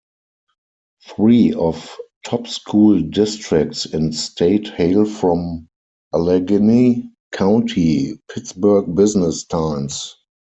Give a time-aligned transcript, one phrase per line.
[1.09, 1.95] Three of
[2.25, 5.67] top school districts in state hail from
[6.11, 10.15] Allegheny County, "Pittsburgh Business Times".